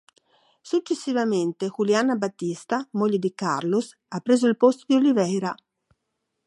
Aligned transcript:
Successivamente, 0.63 1.67
Juliana 1.69 2.15
Batista, 2.15 2.87
moglie 2.93 3.19
di 3.19 3.35
Carlos, 3.35 3.95
ha 4.07 4.19
preso 4.21 4.47
il 4.47 4.57
posto 4.57 4.85
di 4.87 4.95
Oliveira. 4.95 5.53